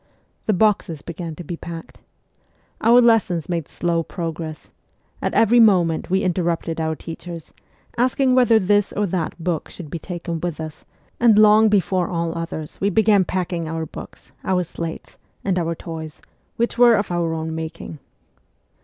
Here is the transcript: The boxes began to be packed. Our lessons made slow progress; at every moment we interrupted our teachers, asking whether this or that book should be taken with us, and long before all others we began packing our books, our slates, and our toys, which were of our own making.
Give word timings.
The 0.47 0.53
boxes 0.53 1.03
began 1.03 1.35
to 1.35 1.43
be 1.43 1.55
packed. 1.55 1.99
Our 2.81 2.99
lessons 2.99 3.47
made 3.47 3.67
slow 3.67 4.01
progress; 4.01 4.71
at 5.21 5.31
every 5.35 5.59
moment 5.59 6.09
we 6.09 6.23
interrupted 6.23 6.81
our 6.81 6.95
teachers, 6.95 7.53
asking 7.95 8.33
whether 8.33 8.57
this 8.57 8.91
or 8.91 9.05
that 9.05 9.35
book 9.37 9.69
should 9.69 9.91
be 9.91 9.99
taken 9.99 10.39
with 10.41 10.59
us, 10.59 10.85
and 11.19 11.37
long 11.37 11.69
before 11.69 12.07
all 12.07 12.35
others 12.35 12.81
we 12.81 12.89
began 12.89 13.25
packing 13.25 13.67
our 13.67 13.85
books, 13.85 14.31
our 14.43 14.63
slates, 14.63 15.17
and 15.45 15.59
our 15.59 15.75
toys, 15.75 16.19
which 16.55 16.79
were 16.79 16.95
of 16.95 17.11
our 17.11 17.35
own 17.35 17.53
making. 17.53 17.99